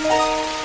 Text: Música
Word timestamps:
Música 0.00 0.57